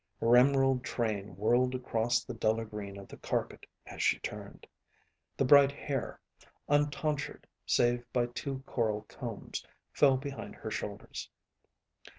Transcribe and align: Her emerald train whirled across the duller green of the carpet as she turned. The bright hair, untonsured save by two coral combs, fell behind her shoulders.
Her 0.19 0.35
emerald 0.35 0.83
train 0.83 1.35
whirled 1.37 1.75
across 1.75 2.23
the 2.23 2.33
duller 2.33 2.65
green 2.65 2.97
of 2.97 3.07
the 3.07 3.17
carpet 3.17 3.67
as 3.85 4.01
she 4.01 4.17
turned. 4.17 4.65
The 5.37 5.45
bright 5.45 5.71
hair, 5.71 6.19
untonsured 6.67 7.45
save 7.67 8.11
by 8.11 8.25
two 8.25 8.63
coral 8.65 9.03
combs, 9.03 9.63
fell 9.93 10.17
behind 10.17 10.55
her 10.55 10.71
shoulders. 10.71 11.29